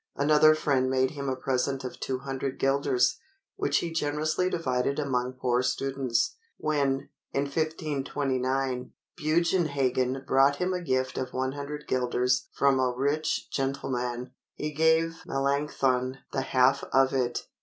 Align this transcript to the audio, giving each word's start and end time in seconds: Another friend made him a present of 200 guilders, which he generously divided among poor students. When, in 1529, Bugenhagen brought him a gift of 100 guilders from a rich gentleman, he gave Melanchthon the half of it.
Another 0.15 0.55
friend 0.55 0.89
made 0.89 1.11
him 1.11 1.29
a 1.29 1.35
present 1.35 1.83
of 1.83 1.99
200 1.99 2.57
guilders, 2.57 3.19
which 3.55 3.77
he 3.77 3.91
generously 3.93 4.49
divided 4.49 4.97
among 4.97 5.33
poor 5.33 5.61
students. 5.61 6.37
When, 6.57 7.09
in 7.33 7.43
1529, 7.43 8.93
Bugenhagen 9.15 10.23
brought 10.25 10.55
him 10.55 10.73
a 10.73 10.81
gift 10.81 11.19
of 11.19 11.33
100 11.33 11.85
guilders 11.87 12.47
from 12.51 12.79
a 12.79 12.91
rich 12.91 13.51
gentleman, 13.51 14.31
he 14.55 14.71
gave 14.73 15.21
Melanchthon 15.27 16.17
the 16.33 16.41
half 16.41 16.83
of 16.91 17.13
it. 17.13 17.45